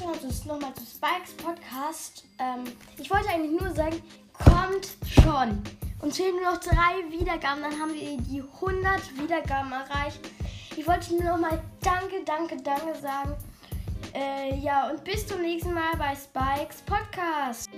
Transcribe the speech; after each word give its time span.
trotzdem 0.00 0.30
nochmal 0.46 0.72
zu 0.74 0.84
Spikes 0.84 1.32
Podcast. 1.36 2.24
Ähm, 2.38 2.64
ich 2.98 3.10
wollte 3.10 3.28
eigentlich 3.28 3.60
nur 3.60 3.70
sagen, 3.74 4.02
kommt 4.32 4.96
schon. 5.06 5.62
Uns 6.00 6.16
fehlen 6.16 6.36
nur 6.36 6.52
noch 6.52 6.60
drei 6.60 7.10
Wiedergaben, 7.10 7.62
dann 7.62 7.78
haben 7.78 7.92
wir 7.92 8.02
eh 8.02 8.16
die 8.16 8.42
100 8.42 9.18
Wiedergaben 9.18 9.72
erreicht. 9.72 10.20
Ich 10.76 10.86
wollte 10.86 11.14
nur 11.14 11.24
nochmal 11.24 11.62
Danke, 11.82 12.22
Danke, 12.24 12.56
Danke 12.62 12.98
sagen. 12.98 13.36
Äh, 14.14 14.56
ja, 14.58 14.90
und 14.90 15.04
bis 15.04 15.26
zum 15.26 15.42
nächsten 15.42 15.74
Mal 15.74 15.96
bei 15.98 16.14
Spikes 16.16 16.82
Podcast. 16.82 17.68